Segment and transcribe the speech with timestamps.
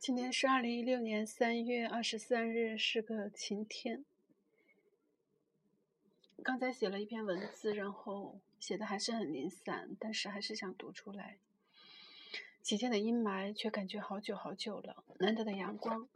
[0.00, 4.02] 今天是二零一六年三月二十三日，是个晴天。
[6.42, 11.36] 刚才写了一篇文字，然后写的还是很零散，但是还是想读出来。
[12.62, 15.04] 几天的阴霾，却感觉好久好久了。
[15.18, 16.08] 难得的阳光，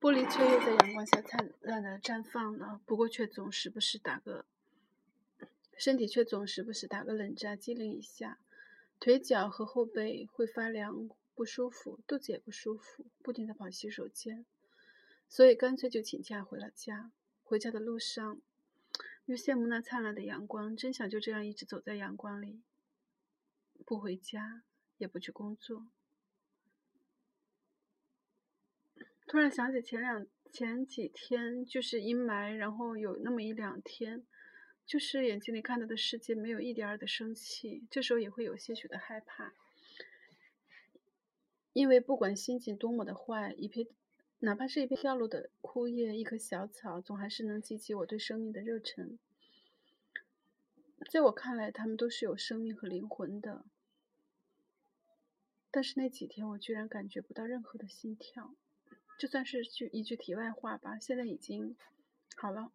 [0.00, 2.80] 玻璃却又在阳光下灿烂的绽放了。
[2.86, 4.44] 不过却总时不时打个，
[5.76, 8.38] 身体却总时不时打个冷战，机灵一下，
[9.00, 11.10] 腿脚和后背会发凉。
[11.34, 14.44] 不舒服，肚子也不舒服，不停的跑洗手间，
[15.28, 17.10] 所以干脆就请假回了家。
[17.42, 18.40] 回家的路上，
[19.26, 22.62] 又羡慕那灿烂的阳光，真想就这样一直走在阳光里，
[23.84, 24.62] 不回家，
[24.98, 25.86] 也不去工作。
[29.26, 34.24] 突然想起前两前几天就是阴霾，然后有那么一两天，
[34.84, 39.54] 就是眼睛里看到的世界没有一点儿的生气，这时候也会有些许的害怕。
[41.72, 43.86] 因为不管心情多么的坏，一片，
[44.40, 49.18] 哪怕是一片掉落的枯叶，一棵小草，总还是能激起我对生命的热忱。
[51.10, 53.64] 在我看来，它们都是有生命和灵魂的。
[55.70, 58.54] 但是那几天，我居然感觉不到任何的心跳。
[59.18, 60.98] 就算是句一句题外话吧。
[60.98, 61.76] 现在已经
[62.36, 62.72] 好了。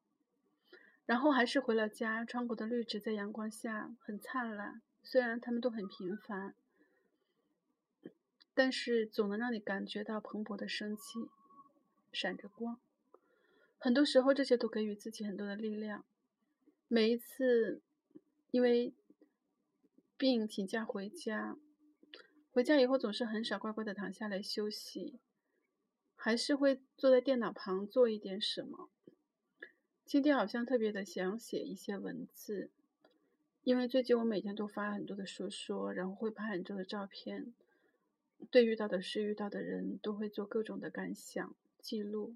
[1.05, 6.55] 然后还是回了家，窗口的绿植在阳光下很灿烂，虽然它们都很平凡。
[8.57, 11.29] 但是总能让你感觉到蓬勃的生机，
[12.11, 12.79] 闪着光。
[13.77, 16.03] 很多时候，这些都给予自己很多的力量。
[16.87, 17.83] 每一次
[18.49, 18.95] 因为
[20.17, 21.55] 病请假回家，
[22.51, 25.19] 回家以后总是很少乖乖的躺下来休息，
[26.15, 28.89] 还是会坐在电脑旁做一点什么。
[30.03, 32.71] 今天好像特别的想写一些文字，
[33.63, 37.53] 因为最近我每天都发很多的说说，然后会拍很多的照片。
[38.51, 42.35] 对遇到的事、遇到的人都会做各种的感想记录。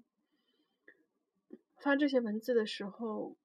[1.76, 3.36] 发这些文字的时候，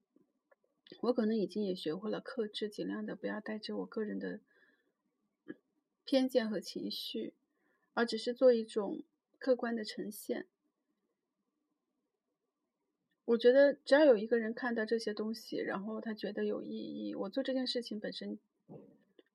[1.01, 4.39] 我可能已经也学会了克制，尽量的不要带着我个人的
[6.03, 7.33] 偏见和情绪，
[7.93, 9.01] 而只是做一种
[9.39, 10.45] 客观的呈现。
[13.25, 18.39] 我觉得只要有一个人看到这些东西，然后他觉得有意义，我做这件事情本身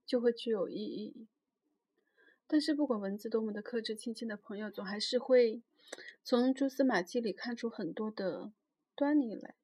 [0.06, 1.26] 就会具有意义。
[2.52, 5.62] 但是，不管文字多么的克制，亲近的朋友总还是会
[6.22, 8.52] 从蛛丝马迹里看出很多的
[8.94, 9.54] 端倪来，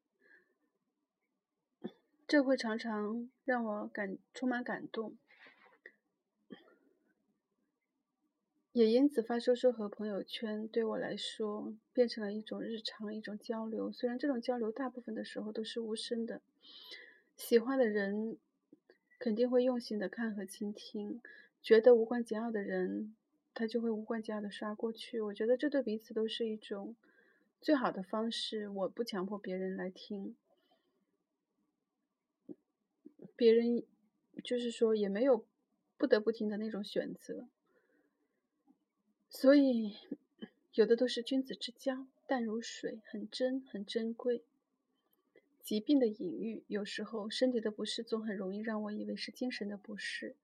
[2.26, 5.19] 这会常常让我感充满感动，
[8.72, 13.93] 也因此发说说和朋友圈对我来说变成了一种日常，一种交流。
[13.93, 16.41] 虽然这种交流大部分的时候都是无声的，
[17.37, 18.38] 喜欢的人
[19.19, 21.20] 肯定会用心的看和倾听。
[21.63, 23.15] 觉得无关紧要的人，
[23.53, 25.21] 他就会无关紧要的刷过去。
[25.21, 26.97] 我觉得这对彼此都是一种
[27.61, 28.69] 最好的方式。
[28.69, 30.37] 我不强迫别人来听，
[33.37, 33.85] 别人
[34.43, 35.45] 就是说也没有
[35.97, 37.49] 不得不听的那种选择。
[39.29, 39.97] 所以
[40.73, 44.43] 有的都是君子之交，淡如水，很真，很珍贵。
[45.63, 50.35] 疾病的隐喻，有时候身体的不适总很容易让我以为是精神的不适。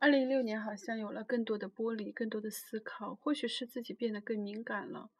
[0.00, 5.10] 二零一六年好像有了更多的剥离，更多的思考，或许是自己变得更敏感了，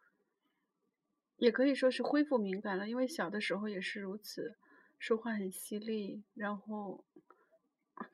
[1.36, 2.88] 也可以说是恢复敏感了。
[2.88, 4.56] 因为小的时候也是如此，
[4.98, 7.04] 说话很犀利，然后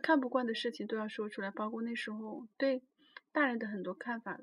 [0.02, 2.82] 看不惯的事情都要说出来，包括那时候对
[3.30, 4.40] 大人的很多看法、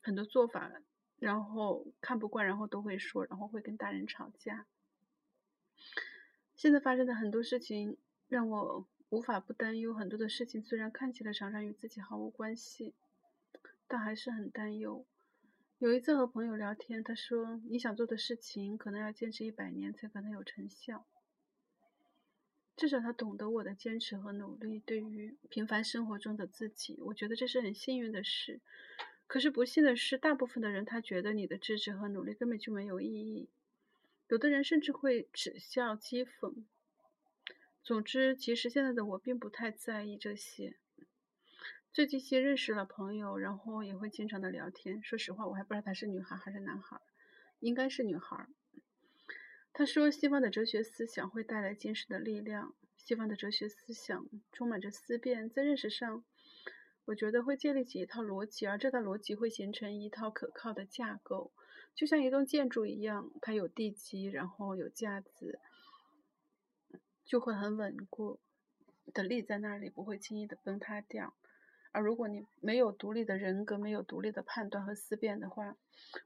[0.00, 0.72] 很多做法，
[1.20, 4.66] 然后看不惯，然后都会说，然后会跟大人吵架。
[6.56, 8.88] 现在发生的很多事情让我。
[9.14, 12.94] 无法不担忧，很多的事情虽然看起来常常与自己毫无关系，
[13.86, 15.06] 但还是很担忧。
[15.78, 21.06] 有一次和朋友聊天，他说：“你想做的事情，可能要坚持一百年才可能有成效。”
[22.74, 24.80] 至少他懂得我的坚持和努力。
[24.80, 28.60] 对于平凡生活中的自己，我觉得这是很幸运的事。
[29.28, 33.48] 可是不幸的是，大部分的人他觉得你的支持和努力根本就没有意义，
[34.26, 36.64] 有的人甚至会耻笑讥讽。
[37.84, 40.78] 总之，其实现在的我并不太在意这些。
[41.92, 45.02] 最近新认识了朋友，然后也会经常的聊天。
[45.02, 46.98] 说实话，我还不知道她是女孩还是男孩，
[47.60, 48.48] 应该是女孩。
[49.74, 52.74] 他说，西方的哲学思想会带来坚实的力量。
[52.96, 56.24] 西方的哲学思想充满着思辨，在认识上，
[57.04, 61.52] 我觉得会建立起一套逻辑，而这套逻辑会形成一套可靠的架构，
[61.94, 65.60] 就像一栋建筑一样，它有地基，然后有架子。
[67.24, 68.38] 就会很稳固
[69.12, 71.34] 的立在那里，不会轻易的崩塌掉。
[71.92, 75.76] 而如果你没有独立的人格，没有独立的判断和思辨的话，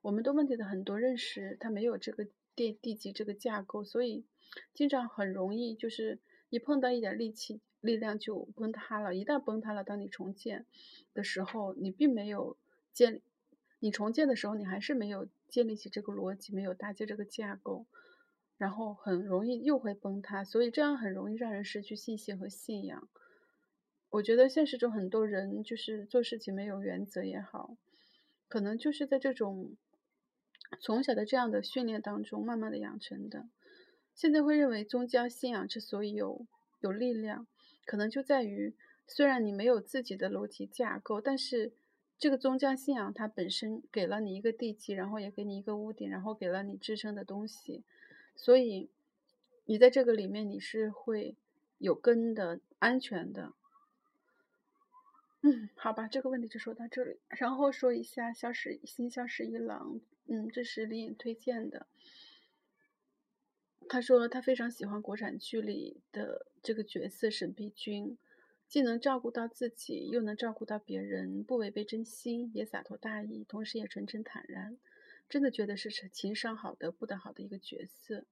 [0.01, 4.25] 我们对问题的很多认识，它没有这个地地级这个架构，所以
[4.73, 6.19] 经常很容易就是
[6.49, 9.15] 一碰到一点力气，力量就崩塌了。
[9.15, 10.65] 一旦崩塌了，当你重建
[11.13, 12.57] 的时候，你并没有
[12.95, 13.21] 建，
[13.79, 17.85] 你重建的时候，你还是没有建立起这个逻辑，没有搭建这个架构。
[18.59, 23.09] 然后很容易又会崩塌，所以这样很容易让人失去信心和信仰。
[24.11, 27.77] 我觉得现实中很多人就是做事情没有原则也好，
[28.49, 29.77] 可能就是在这种
[30.81, 33.49] 从小的这样的训练当中慢慢的养成的。
[34.15, 36.47] 现在会认为宗教信仰之所以有
[36.81, 37.47] 有力量，
[37.87, 38.75] 可能就在于
[39.07, 41.73] 虽然你没有自己的逻辑架构，但是
[42.19, 47.85] 这个宗教信仰它本身给了你一个地基，然后也给你一个屋顶，然后给了你支撑的东西。
[48.39, 48.89] 所以，
[49.65, 51.37] 你在这个里面你是会
[51.79, 53.53] 有根的、安全的。
[55.43, 57.19] 嗯，好吧，这个问题就说到这里。
[57.29, 59.95] 然后说一下《消失新消失一郎》，
[60.27, 61.89] 嗯，这是李颖推荐的。
[63.89, 68.17] 他说他非常喜欢国产剧里的这个角色沈碧君，
[68.69, 74.79] 既能照顾到自己，又能照顾到别人，不违背真心，也洒脱大义，同时也纯真坦然。
[75.29, 78.25] 真的觉得是情商好的不得好的一个角色。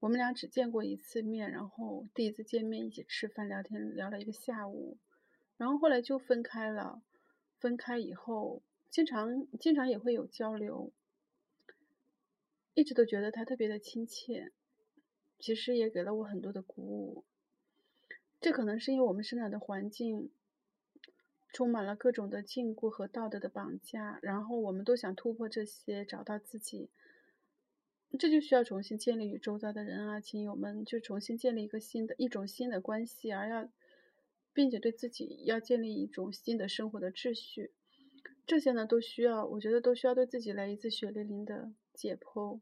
[0.00, 4.96] 我们俩只见过一次面，然后第一次见面一起吃饭聊天聊了一个下午，
[5.56, 7.02] 然后后来就分开了。
[7.58, 10.92] 分开以后，经常经常也会有交流，
[12.74, 14.52] 一直都觉得他特别的亲切，
[15.40, 17.24] 其实也给了我很多的鼓舞。
[18.40, 20.30] 这可能是因为我们生长的环境。
[21.58, 26.88] 充满了各种的禁锢和道德的绑架，然后我们都想突破这些，找到自己。
[28.16, 33.68] 这就需要重新建立与周遭的人啊、亲友们，就重新建立一个新的一种新的关系，而要，
[34.52, 37.72] 并且对自己要建立一种新的生活的秩序。
[38.46, 42.60] 这些呢，都需要，我觉得都需要对自己来一次血淋淋的解剖。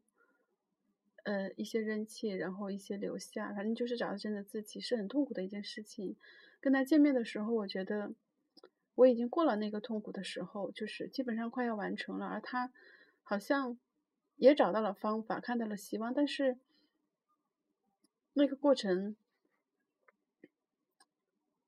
[1.23, 6.15] 呃，一些扔弃，然后一些留下，反正就是找到真的自己，是很痛苦的一件事情。
[6.59, 8.15] 跟他见面的时候，我觉得。
[8.97, 12.71] 我已经过了那个痛苦的时候，就是基本上快要完成了，而他
[13.21, 13.77] 好像
[14.37, 16.57] 也找到了方法，看到了希望，但是
[18.33, 19.15] 那个过程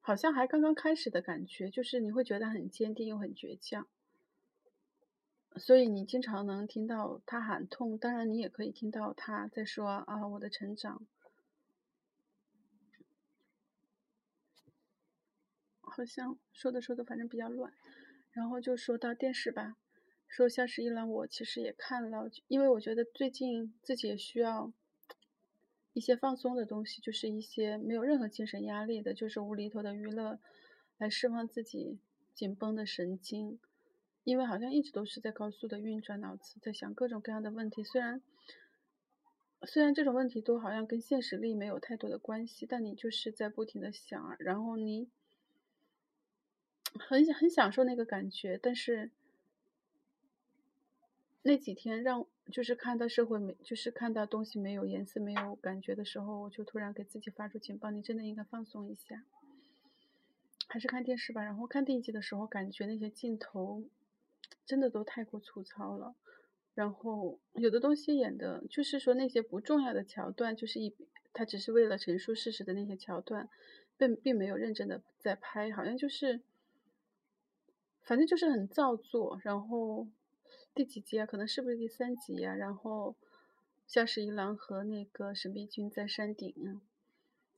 [0.01, 3.85] 好像还刚刚开始的感觉，就是你会觉得很坚定又很倔强，
[5.55, 11.05] 所以你经常能听到他喊痛，当然你也可以听到他在说啊，我的成长。
[15.99, 17.73] 好像说的说的反正比较乱，
[18.31, 19.75] 然后就说到电视吧，
[20.29, 24.71] 说《夏十一郎》，我其实也看了，因为我觉得最近自己也需要
[25.91, 30.39] 一些放松的东西，就是一些没有任何精神压力的，就是无厘头的娱乐，
[30.97, 31.99] 来释放自己
[32.33, 33.59] 紧绷的神经，
[34.23, 38.21] 因为好像一直都是在高速的运转，脑子在想各种各样的问题，虽然
[39.63, 45.09] 虽然这种问题都好像跟现实力没有太多的关系，但你就是在不停的想，然后你。
[46.97, 49.11] 很很享受那个感觉，但是
[51.43, 59.23] 那几天让就是看到社会没，就是看到东西没有颜色、没有感觉的时候，我就突然给自己发出警报：你真的应该放松一下，
[60.67, 61.43] 还是看电视吧。
[61.43, 63.83] 然后看第一集的时候，感觉那些镜头
[64.65, 66.15] 真的都太过粗糙了，
[66.73, 70.95] 然后有的东西演的，就是说那些不重要的桥段，就是一
[71.33, 73.47] 他只是为了陈述事实的那些桥段，
[73.97, 76.41] 并并没有认真的在拍，好像就是。
[78.03, 80.07] 反正就是很造作，然后
[80.73, 81.27] 第几集啊？
[81.27, 82.55] 可能是不是第三集呀？
[82.55, 83.15] 然后
[83.85, 86.81] 夏十一郎和那个沈碧君在山顶，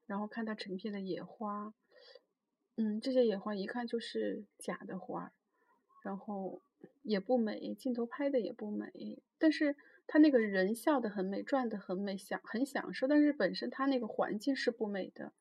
[0.07, 1.73] 然后看到成片的野花，
[2.75, 5.31] 嗯，这些野花一看就是假的花，
[6.01, 6.61] 然后
[7.01, 15.31] 也不美，镜头拍的也不美，但是他那个人笑得很美，转得很美，享很享受，但是本身他那个环境是不美的，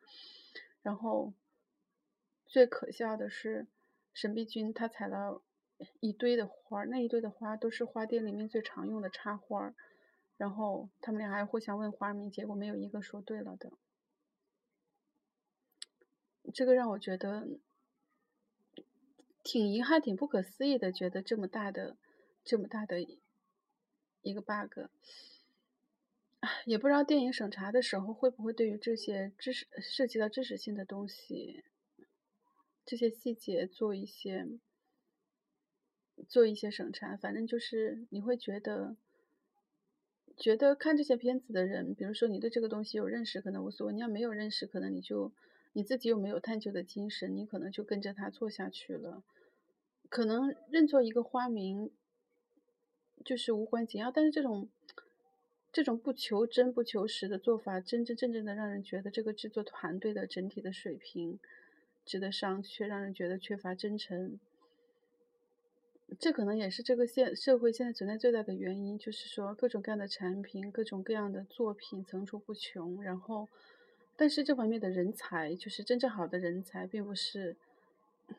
[0.83, 1.33] 然后
[2.47, 3.67] 最可笑的是。
[4.13, 5.43] 沈碧君她采了
[6.01, 9.75] 一堆的花，那一堆的花都是花店里面最常用的插花，
[10.37, 13.73] 然后他们俩还互相问花名，结果没有一个说对了的。
[16.53, 17.49] 这个让我觉得
[19.45, 21.97] 挺遗憾、挺不可思议的，觉得这么大的、
[22.43, 23.01] 这么大的
[24.23, 24.91] 一个 bug，
[26.67, 31.65] 也不知道电影审查的时候会不会对于这些知识涉及到知识性的东西。
[32.91, 34.49] 这些细节做一些，
[36.27, 38.97] 做一些审查，反正就是你会觉得，
[40.37, 45.31] 觉得看这些片子的人，比如说你对这个东西有认识，可能无所谓；你要没有认识，可能你就
[45.73, 49.23] 你自己又没有探究的精神，你可能就跟着他做下去了。
[50.09, 51.93] 可能认作一个花名，
[53.25, 54.69] 就是无关紧要，但是这种
[55.71, 61.39] 这种不求真不求实的做法，真真正正的让人觉得这个制作团队的整体的水平
[62.11, 64.41] 值得商榷，让人觉得缺乏真诚。
[66.19, 73.49] 这可能也是这个现社会现在存在最大的原因，就是说各种各样的产品、各种各样的作品层出不穷，然后，
[74.17, 77.55] 但是这方面的人才，就是真正好的人才，并不是，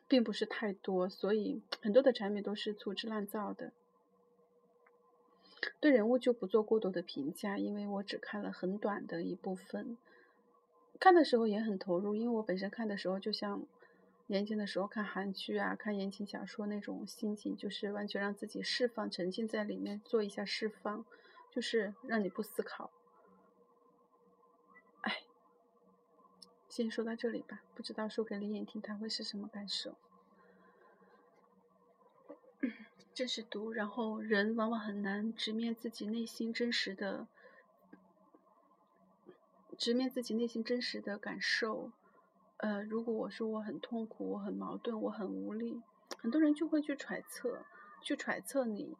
[0.06, 3.72] 并不是太多，所以很多的产品都是粗制滥造的。
[5.80, 9.96] 对人物就不做过多的评价，因为我只看了很短的一部分，
[11.02, 13.66] 看的时候也很投入，因为我本身看的时候就像。
[14.28, 21.04] 年轻的时候看韩剧啊，看言情小说那种心情，就是完全让自己释放、沉浸在里面，做一下释放，
[21.50, 22.90] 就是让你不思考。
[25.02, 25.24] 哎，
[26.68, 29.96] 先说到这里吧，不知道说给李眼听他会是什么感受。
[33.12, 37.26] 这是读，然后人往往很难直面自己内心真实的，
[39.82, 41.90] 直面自己内心真实的感受。
[42.58, 45.82] 呃，如果我说我很痛苦，我很矛盾，我很无力，
[46.18, 47.64] 很多人就会去揣测，
[48.00, 48.96] 去揣测你。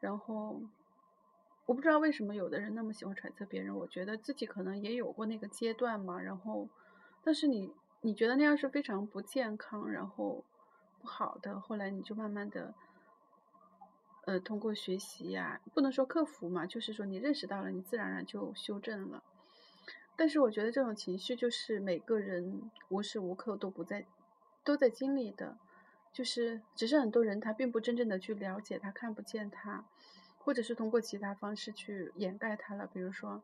[0.00, 0.60] 然后，
[1.66, 3.76] 我不知道为什么有的人那么喜欢揣测别人。
[3.76, 6.20] 我觉得自己可能也有过那个阶段嘛。
[6.20, 6.68] 然后，
[7.22, 10.42] 但是你你觉得那样是非常不健康，然后
[11.00, 11.60] 不好的。
[11.60, 12.74] 后来你就慢慢的，
[14.24, 19.22] 呃，通过学习呀，不能说克服嘛，就是说你认识到了，你自然而然就修正了。
[20.16, 24.06] 但是我觉得这种情绪就是每个人无时无刻都不在，
[24.62, 25.58] 都在经历的，
[26.12, 29.84] 就是只是很多人他并不真正的去了解他，看不见他，
[30.38, 32.86] 或者是通过其他方式去掩盖他了。
[32.86, 33.42] 比如说，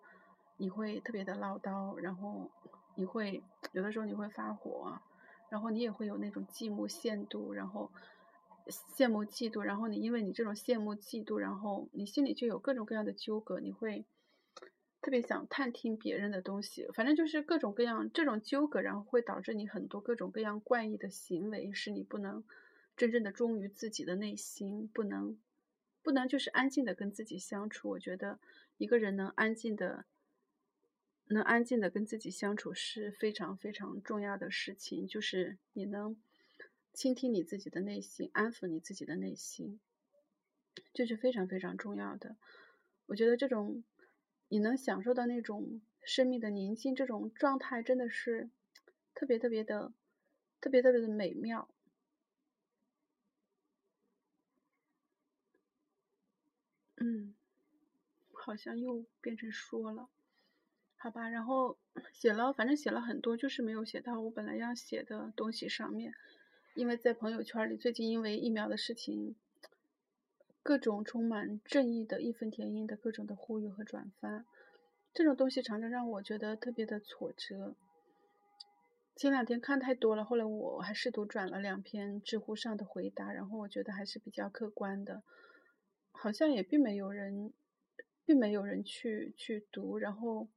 [0.59, 2.49] 你会特别的唠叨，然后
[2.95, 4.97] 你会有的时候你会发火，
[5.49, 7.91] 然后你也会有那种嫉慕、羡妒，然后
[8.69, 14.05] 羡慕、嫉妒，然后你因为你这种羡慕、嫉妒，然后你心里就有各种各样的纠葛，你会。
[15.03, 22.45] 特别想探听别人的东西，反正就是各种各样这种纠葛，然后会导致你很多各种各样怪异的行为，使你不能
[22.99, 25.41] 真正的忠于自己的内心，不能
[26.03, 27.89] 不能就是安静的跟自己相处。
[27.89, 28.41] 我觉得
[28.77, 30.05] 一个人能安静的
[31.29, 36.21] 能安静的跟自己相处是非常非常重要的事情，就是你能
[36.93, 39.81] 倾听你自己的内心，安抚你自己的内心，
[40.93, 42.37] 这是非常非常重要的。
[43.07, 43.83] 我觉得这种。
[44.51, 48.51] 你能享受到那种生命的宁静，这种状态真的是
[49.15, 49.93] 特别特别的、
[50.61, 51.69] 特别特别的美妙。
[56.97, 57.33] 嗯，
[58.33, 60.09] 好像又变成说了，
[60.97, 61.29] 好吧。
[61.29, 61.79] 然后
[62.13, 66.13] 写了，反正写了很多，就是没有写到我本来要写的东西上面，
[66.75, 69.37] 因为在朋友圈里，最近因为疫苗的事情。
[70.63, 74.45] 各种充满正义的义愤填膺的各种的呼吁和转发，
[75.15, 77.75] 这种东西常常让我觉得特别的挫折。
[79.17, 85.23] 前两天看太多了，后来我还试图转了两篇知乎上的回答，然后我觉得还是比较客观的，
[86.13, 87.53] 好像也并没有人，
[88.27, 90.49] 并没有人去去读，然后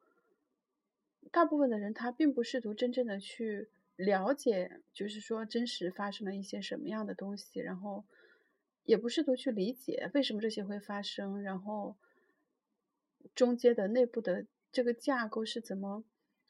[1.31, 8.03] 大部分的人他并不试图真正的去了解，就是说真实发生了一些什么样的东西，然后。
[8.85, 11.95] 也不试图去理解为什么这些会发生，然后
[13.33, 16.03] 中间的内部的这个架构是怎么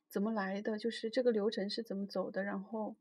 [0.09, 2.95] 怎么来的，就是这个流程是怎么走的，然后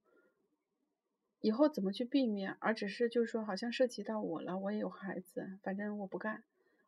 [1.41, 6.45] 以后怎么去避免，而只是就是说好像涉及到我了，我也有孩子，反正我不干，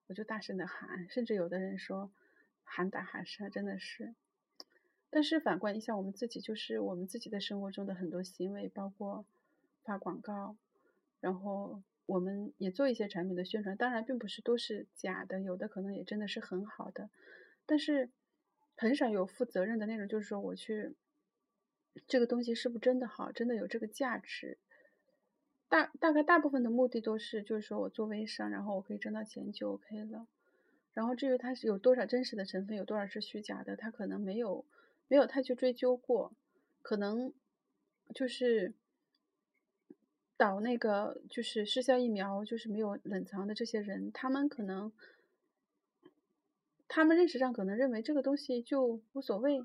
[0.09, 2.11] 我就大声的喊，甚至有的人说
[2.63, 4.15] 喊打喊杀，真的是。
[5.09, 9.25] 但是反观一下我们自己，就是我们自己的生活中的很多行为，包括
[9.83, 10.57] 发广告，
[11.21, 11.83] 然后。
[12.07, 17.09] 我们也做一些产品的宣传，当然并不是都是假的，有的可能也真的是很好的，
[17.65, 18.11] 但是
[18.77, 20.95] 很少有负责任的那种，就是说我去
[22.07, 24.59] 这个东西是不是真的好，真的有这个价值。
[25.69, 30.27] 大大概大部分的目的都是，就是说我做微商，然后我可以挣到钱就 OK 了。
[30.93, 34.67] 然后至于它是有多少真实的成分，有多少是虚假的，他可能没有
[35.09, 36.33] 没有太去追究过，
[36.83, 37.33] 可能
[38.15, 38.75] 就是。
[40.37, 44.93] 导那个就是失效疫苗，就是没有冷藏的这些人，他们可能，
[46.89, 49.65] 他们认识上可能认为这个东西就无所谓，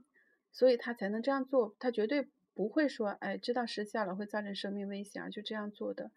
[0.52, 1.76] 所以他才能这样做。
[1.80, 6.12] 他绝对不会说，哎，知道失效了会造成生命危险就这样做的。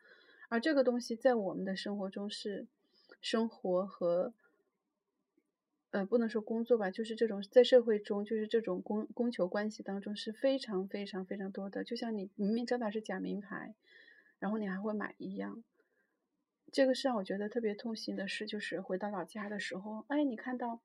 [0.49, 2.67] 而这个东西在我们的生活中是
[3.21, 4.35] 生活和
[5.93, 11.85] 呃，不能说工作吧，就是这种在社会中，就是这种供供求关系当中是非常非常非常多的。
[11.85, 13.75] 就像你明明知道是假名牌，
[14.43, 15.63] 然后你还会买一样。
[16.73, 20.81] 这个是让我觉得特别痛心的事，就是回到老家的时候，哎，你看到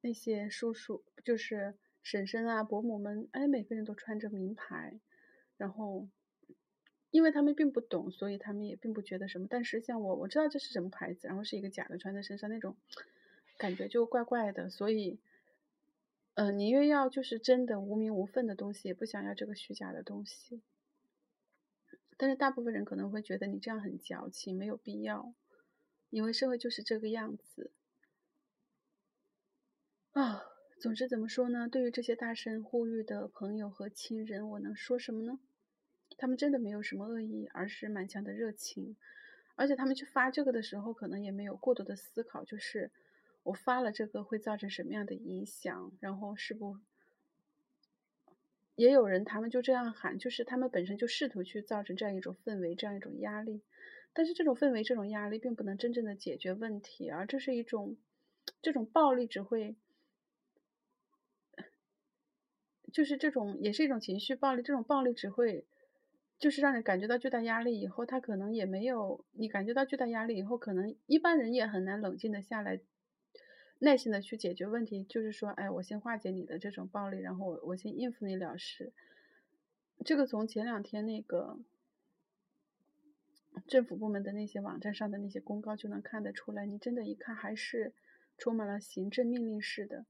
[0.00, 4.98] 那些叔叔，就是婶婶啊、伯母们，哎，每个人都穿着名牌，
[5.58, 6.08] 然后
[7.10, 9.46] 因为他们并不懂，所以他们也并不觉得什么。
[9.50, 12.76] 但是像我，我知道这是什么牌子，然后是一个假的穿在身上那种。
[13.58, 15.18] 感觉就怪怪的，所以，
[16.34, 20.60] 嗯，宁愿要就是真的无名无份的东西，也不想要这个虚假的东西。
[22.16, 25.34] 但是大部分人可能会觉得你这样很矫情，没有必要，
[26.10, 27.70] 因为社会就是这个样子。
[30.12, 30.42] 啊，
[30.80, 31.68] 总之怎么说呢？
[31.68, 35.38] 对于这些大声呼吁的朋友和亲人，我能说什么呢？
[36.16, 38.96] 他们真的没有什么恶意，而是满腔的热情。
[39.54, 42.90] 而且他们去发这个的时候，可能也没有过多的思考，就是。
[43.42, 45.92] 我发了这个会造成什么样的影响？
[46.00, 46.78] 然后是不，
[48.76, 53.62] 也有人他们就这样喊，就是他们本身就试图去造成这样一种氛围，这样一种压力。
[54.12, 57.96] 但是这种氛围、这种压力并不能真正的解决问题，而这是一种，
[58.62, 59.76] 这种暴力只会，
[62.92, 64.62] 就是这种也是一种情绪暴力。
[64.62, 65.66] 这种暴力只会，
[66.38, 72.80] 就是让你感觉到巨大压力以后，他可能也没有你感觉到巨大压力以后，可能一般人也很难冷静的下来。
[73.78, 78.92] 耐心的去解决问题，就是说，哎，我先化解你的这种暴力，然后我我先应付你了事。
[80.04, 81.58] 这个从前两天那个
[83.66, 87.92] 政府部门的那些网站上的那些公告就能看得出来，你真的一看还是
[88.38, 90.06] 充满了行政命令式的，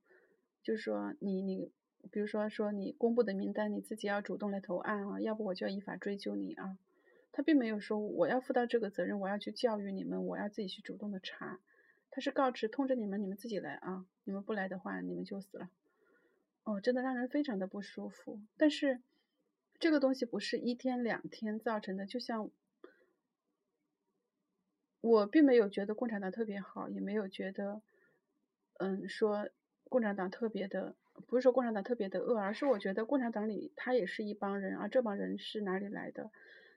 [0.63, 1.73] 就是说你你，
[2.11, 6.79] 比如说说你公布的名单，你自己要主动来投案啊，要不我就要依法追究你啊。
[7.33, 11.61] 他并没有说我要负到这个责任，我要去教育你们，我要自己去主动的查。
[12.17, 14.07] 他是告知通知你们，你们自己来啊！
[14.25, 15.69] 你们不来的话，你们就死了。
[16.65, 18.41] 哦，真的让人非常的不舒服。
[18.57, 19.03] 但是
[19.79, 22.51] 这个东西不是一天两天造成的，就像
[25.03, 27.83] 我并没有觉得共产党特别好，也没有觉得，
[28.79, 29.51] 嗯，说
[29.91, 30.95] 共产党特别的，
[31.27, 36.31] 不是说共产党特别的恶，而是我觉得共产党里他也是一帮人，而这帮人是哪里来的？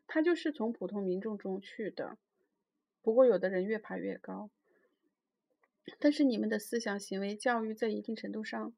[0.06, 2.18] 他就是从普通民众中去的。
[3.02, 4.50] 不过有的人越爬越高。
[6.00, 8.74] 但是你们的思想行为教育在一定程度上，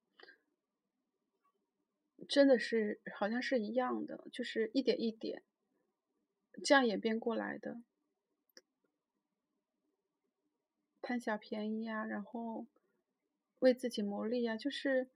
[2.28, 5.44] 真的是好像是一样的，就是一点一点
[6.64, 7.82] 这样演变过来的，
[11.02, 12.68] 贪小便宜呀，然后
[13.60, 15.10] 为自己谋利呀，就是，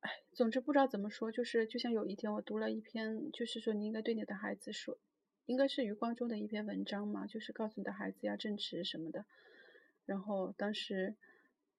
[0.00, 4.98] 哎，总之不知道怎么说，就是就像有一天我读了一篇，就是说你应该对你的孩子说。
[5.46, 9.26] 应该是余光中的一篇文章嘛，就是告诉你的孩子要正直什么的。
[10.04, 11.16] 然后当时，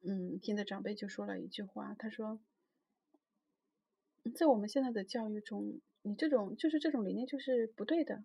[0.02, 2.40] 嗯，听的长辈就说了一句话，他说，
[4.36, 8.24] 在我们现在的教育中，你这种就是这种理念就是不对的，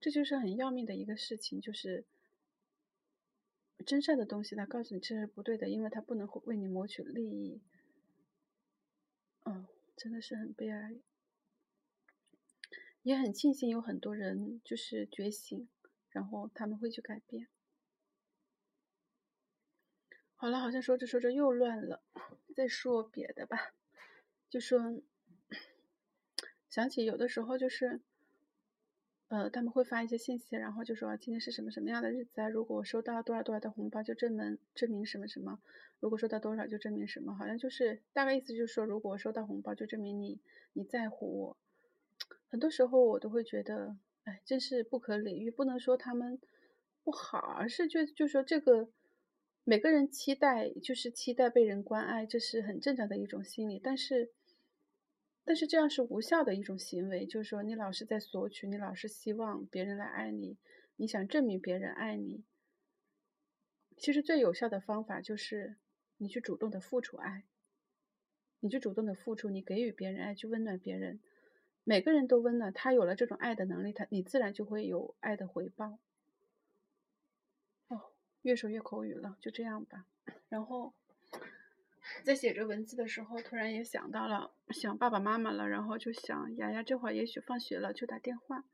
[0.00, 2.06] 这就是很要命的一个事情，就是
[3.86, 7.62] 真善的东西，他告诉你这是不对的，因为他不能为你谋取利益。
[9.44, 10.96] 哦，真的是很悲哀。
[13.02, 15.68] 也很庆幸有很多人就是觉醒，
[16.10, 17.48] 然后他们会去改变。
[20.34, 22.02] 好了，好像说着说着又乱了，
[22.54, 23.74] 再说别的吧。
[24.48, 25.02] 就说
[26.68, 28.00] 想起有的时候就是，
[29.28, 32.48] 呃，他们会发一些信息，然后就说今天是什么什么样的日子啊？
[32.48, 35.58] 如果收到多少多少的红包，就证明证明什么什么；
[35.98, 37.34] 如果收到多少，就证明什么。
[37.34, 40.40] 好像就是大概意思就是说，如果收到红包，就证明你
[40.72, 41.56] 你在乎我。
[42.48, 45.50] 很多时候我都会觉得，哎，真是不可理喻。
[45.50, 46.40] 不能说他们
[47.04, 48.88] 不好，而是就就说这个
[49.64, 53.78] 每个人期待就是期待被人关爱，这是很正常的一种心理。
[53.78, 54.32] 但是，
[55.44, 57.26] 但是这样是无效的一种行为。
[57.26, 60.56] 就是说，你老是在索取，你老是希望别人来爱你，
[60.96, 62.44] 你想证明别人爱你。
[63.98, 65.76] 其实最有效的方法就是
[66.16, 67.44] 你去主动的付出爱，
[68.60, 71.20] 你去主动的付出，你给予别人爱，去温暖别人。
[71.88, 75.96] 每个人都温暖，他有了这种爱的能力，他你自然就会有爱的回报。
[77.88, 78.10] 哦，
[78.42, 80.04] 越说越口语了，就这样吧。
[80.50, 80.92] 然后
[82.24, 88.64] 在写着文字的时候，突然也想到了想爸爸妈妈了，然后就想雅雅这会儿也许放学了，就打电话。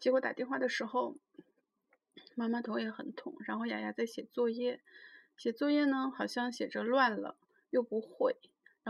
[0.00, 1.14] 结果打电话的时候，
[2.34, 4.80] 妈妈头也很痛，然后雅雅在写作业，
[5.36, 7.36] 写作业呢好像写着乱了，
[7.70, 8.36] 又不会。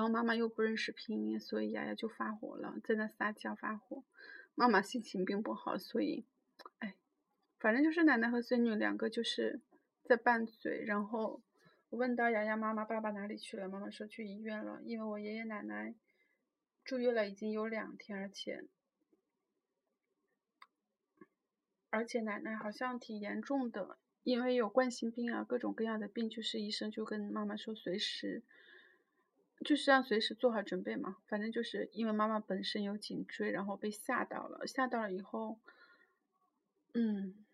[0.01, 4.03] 然后妈妈又不认识拼音，所以丫丫就发火了，在那撒娇发火。
[4.55, 6.25] 妈妈心情并不好，所以，
[6.79, 6.97] 哎，
[7.59, 9.61] 反正就是奶奶和孙女两个就是
[10.03, 10.83] 在拌嘴。
[10.87, 11.43] 然后
[11.91, 15.95] 我问到雅雅妈妈爸爸哪里去了，妈妈说去医院了，因为我爷爷奶奶
[16.83, 18.65] 住院了已经有两天，而且
[21.91, 28.43] 而且奶奶好像挺严重的，因为有冠心病啊，各种各样的病，就是医生就跟妈妈说随时。
[29.65, 35.59] 就是让随时做好准备嘛，反正就是因为妈妈本身有颈椎，然后被吓到了，吓到了以后，
[36.95, 37.45] 嗯，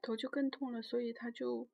[0.00, 1.68] 头就更痛了，所以他就，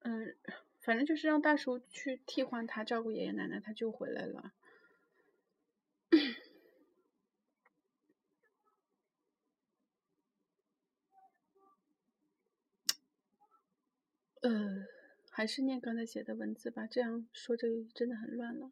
[0.00, 0.36] 嗯，
[0.80, 4.52] 反正就是让大叔去替换他照顾爷爷奶奶，他就回来了。
[14.42, 14.91] 呃。
[15.34, 18.70] 还是念刚才写的文字吧，这样说这真的很乱了。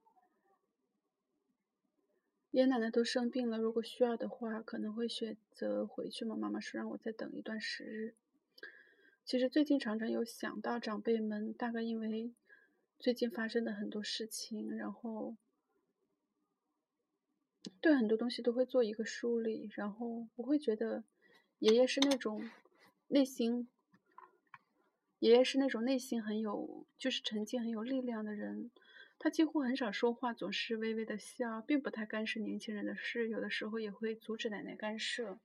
[2.51, 6.37] 爷爷奶奶都生病了，如果需要的话，可能会选择回去嘛。
[6.37, 8.15] 妈妈说让我再等一段时日。
[9.25, 12.31] 其实最近常常有想到长辈们，大概因为
[12.99, 15.37] 最近发生的很多事情，然后
[17.81, 21.05] 对很多东西都会做一个梳理，然后我会觉得
[21.61, 22.51] 爷爷是那种
[23.09, 23.67] 内心。
[25.21, 28.71] 爷爷是那种内心很有，就是沉静、很有力量的人。
[29.19, 33.29] 他几乎很少说话，总是微微的笑，并不太干涉年轻人的事。
[33.29, 35.39] 有的时候也会阻止奶奶干涉。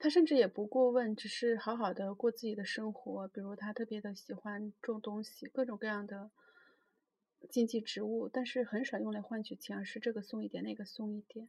[0.00, 3.28] 他甚至也不过问，只是好好的过自己的生活。
[3.28, 6.32] 比如他特别的喜欢种东西，各种各样的
[7.48, 11.46] 经济植物，但是很少用来换取钱，而是这个送一点，那个送一点。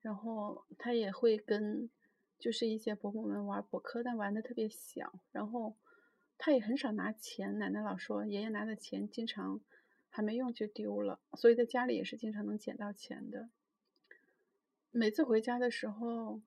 [0.00, 1.90] 然后他也会跟，
[2.38, 5.12] 就是一些伯母们玩扑克，但玩的特别小。
[5.32, 5.76] 然后。
[6.42, 9.60] 他也很少拿钱，奶奶老说爷爷拿的钱经常
[10.08, 13.50] 还没用就丢了，所以在家里也是经常能捡到钱的。
[14.90, 16.40] 每次回家的时候，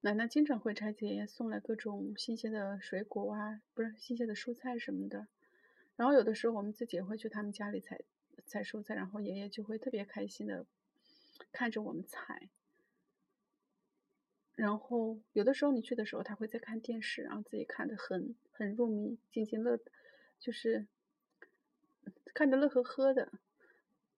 [0.00, 5.26] 奶奶经常会拆爷爷送来各种新鲜的水果啊，不是新鲜的蔬菜什么的。
[5.96, 8.00] 然后有的时候我们自己也会去他们家里采
[8.46, 10.64] 采蔬菜，然后爷爷就会特别开心的
[11.52, 12.48] 看着我们采。
[14.56, 19.78] 然后有的时候你去的时候，他会在看电视，然后自己看的很很入迷，津津乐，
[20.40, 20.88] 就是
[22.34, 23.30] 看的乐呵呵的。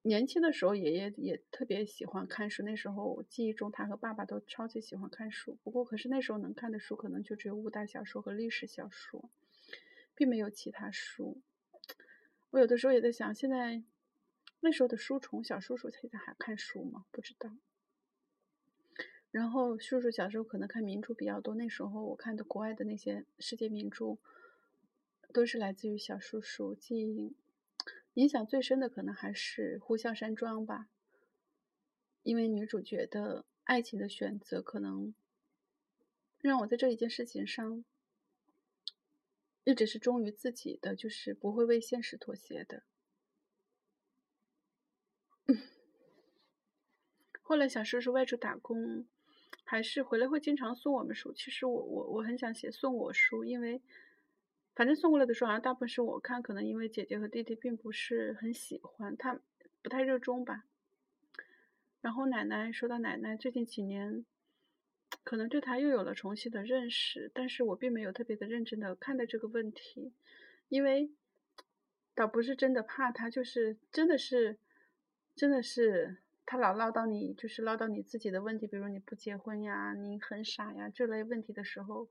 [0.02, 2.62] 年轻的时候，爷爷也特别喜欢看书。
[2.62, 5.58] 那时候记忆中，他和爸爸都超级喜欢看书。
[5.64, 9.28] 不过，可是那时候能看的书可能就只有武打小说和历史小说，
[10.14, 11.42] 并没有其他书。
[12.50, 13.82] 我有的时候也在想，现在
[14.60, 17.04] 那时候的书虫小叔叔现在还看书吗？
[17.10, 17.50] 不知道。
[19.30, 24.16] 然后叔叔小时候可能看名著比较多，那时候我看的国外的那些世界名著，
[25.34, 26.74] 都是来自于小叔叔。
[26.74, 27.36] 记忆
[28.14, 30.88] 影响最深的可能还是《呼啸山庄》吧，
[32.22, 35.14] 因为女主角的爱情的选择，可能
[36.40, 37.84] 让我在这一件事情上
[39.64, 42.82] 一直是忠于自己的，就是不会为现实妥协的。
[47.42, 49.06] 后来小叔叔外出打工。
[49.70, 51.30] 还是回来会经常送我们书。
[51.34, 53.82] 其实我我我很想写送我书，因为
[54.74, 59.38] 反正送过来的书好像大部分是我看，可能因为姐姐和弟弟并不是很喜欢，他
[59.82, 60.64] 不太热衷吧。
[62.00, 64.24] 然后奶奶说到奶奶最近几年，
[65.22, 70.14] 可能对他又有了重新的认识，但是我并没有特别的认真的看待这个问题，
[70.70, 71.10] 因为
[72.14, 74.56] 倒不是真的怕他，就是真的是
[75.36, 76.22] 真的是。
[76.50, 82.08] 他老唠叨你，就是唠叨你自己的问题，比如你不结婚呀，你很傻呀这类问题的时候，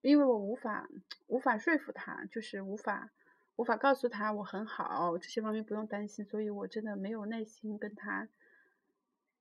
[0.00, 0.88] 因为我无法
[1.26, 3.10] 无法说服他，就是无法
[3.56, 8.28] 无法告诉他我很好，这些方面不用担心，所以我真的没有耐心跟他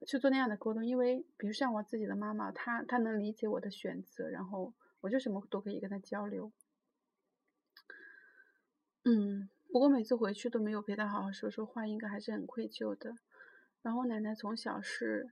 [0.06, 0.86] 去做那样的沟通。
[0.86, 6.52] 因为比如像我自己的妈妈，她她能理解我的选择，然后我就什么都可以跟她交流。
[9.06, 13.16] 嗯，不过每次回去都没有陪他好好说说话，应该还是很愧疚的。
[13.82, 15.32] 然后奶奶从小是，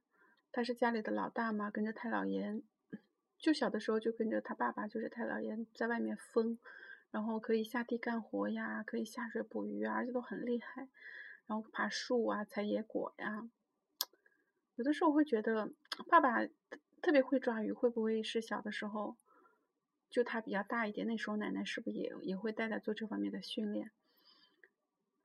[0.52, 2.62] 她是家里的老大嘛，跟着太姥爷，
[3.38, 6.58] 就小的时候就跟着他爸爸，就是太姥爷在外面疯，
[7.12, 10.88] 然后可以下地干活呀，可以下水捕鱼啊，而且都很厉害，
[11.46, 13.50] 然后爬树啊，采野果呀。
[14.76, 15.72] 有的时候会觉得
[16.10, 16.46] 爸爸
[17.02, 19.18] 特别会抓鱼，会不会是小的时候
[20.10, 23.92] 就他比较大一点，那时候奶奶是不是也也会带他做这方面的训练？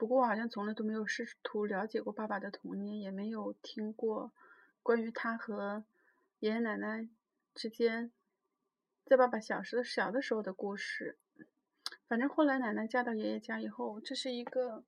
[0.02, 4.32] 不过我好像从来都没有试图了解过爸爸的童年，也没有听过
[4.82, 5.84] 关于他和
[6.40, 7.08] 爷爷奶奶
[7.54, 8.10] 之间
[9.04, 11.18] 在爸爸小时的小的时候的故事。
[12.08, 14.82] 反正后来奶奶嫁到爷爷家以后，这是一个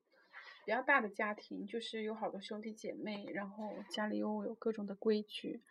[0.64, 5.62] 比较大的家庭，就是有好多兄弟姐妹，然后家里又有各种的规矩，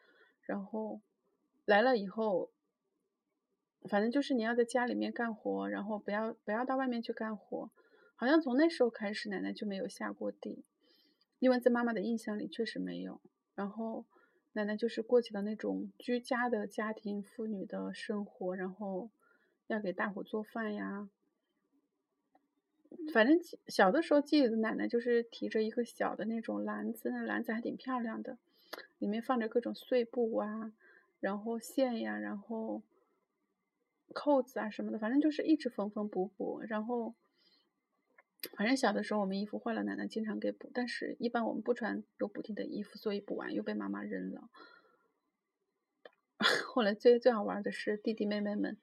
[0.43, 1.01] 然后
[1.65, 2.49] 来了以后，
[3.89, 7.69] 反正就是你要在家里面干活，然后不要不要到外面去干活。
[8.23, 10.63] 好像从那时候开始，奶奶就没有下过地，
[11.39, 13.19] 因为在妈妈的印象里确实没有。
[13.53, 14.05] 然后
[14.53, 19.09] 奶奶就是过起了那种居家的家庭妇女的生活，然后
[19.67, 21.09] 要给大伙做饭呀。
[23.13, 28.38] 反正小的时候记得奶奶就是提着一个小的那种篮子，那篮子还挺漂亮的，
[28.99, 30.71] 里面放着各种碎布啊，
[31.19, 32.83] 然后线呀，然后
[34.13, 36.62] 扣子啊什么的，反正就是一直缝缝补补。
[36.62, 37.13] 然后，
[38.58, 44.49] 反正小的时候我们衣服坏了，奶奶经常给补，但是一般我们不穿有补丁的衣服，所以补完又被妈妈扔了。
[46.65, 48.77] 后来最最好玩的是弟弟妹妹们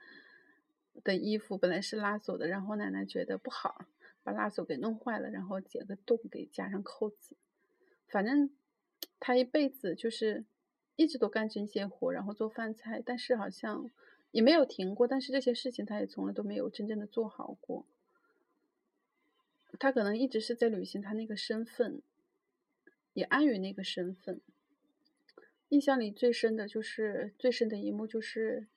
[1.05, 3.87] 的衣服本来是拉锁的，然后奶奶觉得不好。
[4.23, 7.39] 把拉锁给弄坏了，然后剪个洞给加上扣子。
[8.07, 8.51] 反正
[9.19, 10.45] 他一辈子就是
[10.95, 13.91] 一直都干针线活，然后做饭菜，但是好像
[14.31, 15.09] 也没有停过。
[15.09, 17.87] 但是这些事情他也从来都没有真正的做好过。
[19.81, 22.01] 他可能一直是在履行他那个身份，
[23.15, 24.41] 也安于那个身份。
[25.71, 28.69] 印象里最深的就是最深的一幕就是。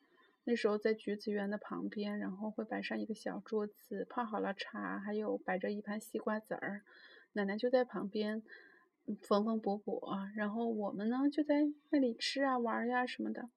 [0.46, 6.84] 那时候在橘子园的旁边，然后会摆上一个小桌子，泡好了茶，还有摆着一盘西瓜籽儿。
[7.32, 8.44] 奶奶就在旁边
[9.22, 10.02] 缝缝补补，
[10.36, 13.50] 然后我们呢就在那里吃啊、玩呀什么的。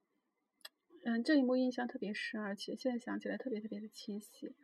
[1.05, 4.55] 嗯，这一幕印象特别深，而且现在想起来特别特别的清晰。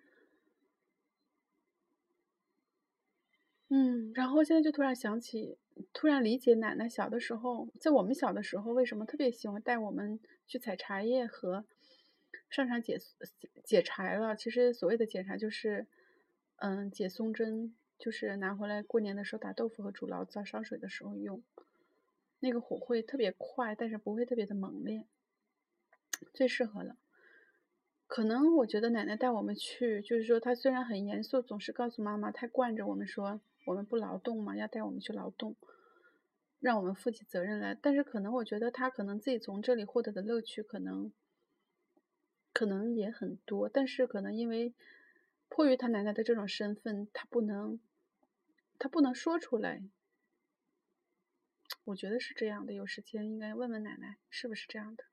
[3.75, 5.57] 嗯，然后现在就突然想起，
[5.95, 11.65] 突然理解奶奶小的时候，在我们小的时候为什么特别喜欢带我们去采茶叶和。
[12.51, 12.99] 上山解
[13.65, 15.87] 解柴了，其实所谓的解柴就是，
[16.57, 21.43] 嗯，解松针，就是拿回来过年的时候打豆腐和煮醪糟烧水的时候用。
[22.41, 25.07] 那个火会特别快，但是不会特别的猛烈，
[26.35, 26.99] 最适合了。
[28.07, 35.57] 可能我觉得奶奶带我们去，就是说她虽然很严肃，总是告诉妈妈，她惯着我们说我们不劳动嘛，要带我们去劳动，
[36.61, 37.75] 让我们负起责任来。
[37.75, 41.13] 但是可能我觉得他可能自己从这里获得的乐趣可能。
[42.55, 44.75] 可能也很多，但是可能因为
[45.49, 47.81] 迫于他奶奶的这种身份，他不能，
[48.79, 49.83] 他不能说出来。
[51.85, 55.05] 我觉得是这样的，有时间应该问问奶奶是不是这样的。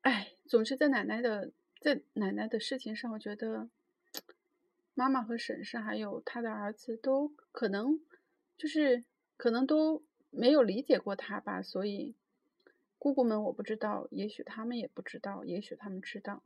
[0.00, 3.70] 哎，总是在奶奶的在奶奶的事情上，我觉得
[4.94, 8.00] 妈妈和婶婶还有他的儿子都可能
[8.56, 9.04] 就是
[9.36, 12.14] 可能都没有理解过他吧，所以。
[12.98, 16.40] 姑姑们我不知道，也许他们也不知道，也许他们知道。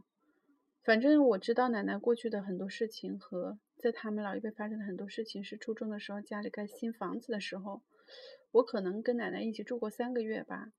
[0.82, 5.44] 反正我知道奶奶过去的很多事情和在他们老一辈发生的很多事情。
[5.44, 7.82] 是初中的时候家里盖新房子的时候，
[8.52, 10.72] 我可能跟奶奶一起住过三个月吧。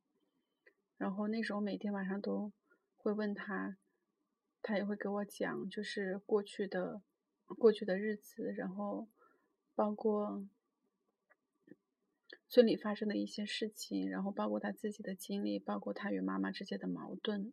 [0.98, 2.52] 然后那时候每天晚上都
[2.96, 3.78] 会问他，
[4.64, 7.04] 他也会给我讲，就是过去的
[7.56, 9.08] 过去的日子，然后
[9.76, 10.46] 包括。
[12.50, 17.52] 村里发生的一些事情，然后包括他自己的经历，包括他与妈妈之间的矛盾，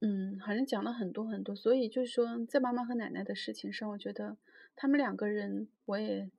[0.00, 1.56] 嗯，好像讲了很多很多。
[1.56, 4.36] 所以就是说，在妈妈和奶奶的事情上，我觉得
[4.76, 6.30] 他们两个人我也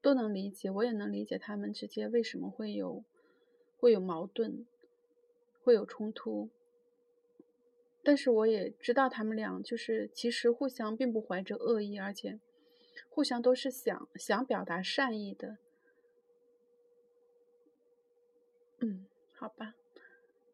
[0.00, 3.02] 都能理解，我也能理解他们之间为什么会有
[3.78, 4.64] 会有矛盾，
[5.60, 6.50] 会有冲突。
[8.06, 12.38] 但是我也知道他们俩就是其实互相并不怀着恶意，而且。
[13.10, 15.58] 互相都是想想表达善意的，
[18.80, 19.74] 嗯，好吧。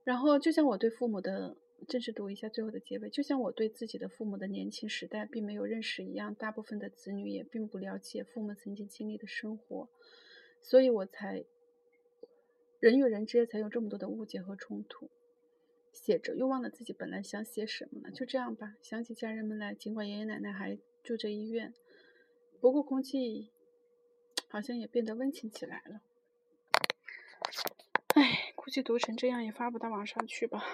[0.02, 9.88] 然后就像我对父母的，正式读一下最后的结尾，就像我对自己的父母的年轻时代并没有认识一样，大部分的子女也并不了解父母曾经经历的生活，
[10.60, 11.44] 所以我才
[12.80, 15.10] 人与人之间才有这么多的误解和冲突。
[15.92, 18.76] 写着又忘了自己本来想写什么了，就这样吧。
[18.80, 21.72] 想起家人们来，尽管爷爷奶奶还住着医院。
[22.60, 23.50] 不过空气
[24.48, 26.00] 好像也变得温情起来了。
[28.14, 30.64] 哎，估计读成这样也发不到网上去吧。